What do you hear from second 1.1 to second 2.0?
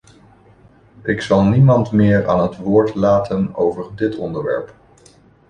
zal niemand